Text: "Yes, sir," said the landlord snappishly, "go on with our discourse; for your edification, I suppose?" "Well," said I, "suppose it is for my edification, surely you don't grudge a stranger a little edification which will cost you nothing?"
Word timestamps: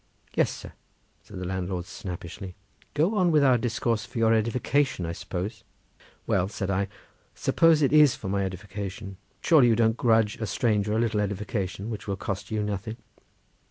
"Yes, 0.35 0.49
sir," 0.51 0.73
said 1.21 1.37
the 1.37 1.45
landlord 1.45 1.85
snappishly, 1.85 2.55
"go 2.95 3.13
on 3.13 3.29
with 3.31 3.43
our 3.43 3.59
discourse; 3.59 4.03
for 4.03 4.17
your 4.17 4.33
edification, 4.33 5.05
I 5.05 5.11
suppose?" 5.11 5.63
"Well," 6.25 6.47
said 6.47 6.71
I, 6.71 6.87
"suppose 7.35 7.83
it 7.83 7.93
is 7.93 8.15
for 8.15 8.27
my 8.27 8.43
edification, 8.43 9.17
surely 9.43 9.67
you 9.67 9.75
don't 9.75 9.97
grudge 9.97 10.37
a 10.37 10.47
stranger 10.47 10.93
a 10.93 10.99
little 10.99 11.19
edification 11.21 11.91
which 11.91 12.07
will 12.07 12.15
cost 12.17 12.49
you 12.49 12.63
nothing?" 12.63 12.97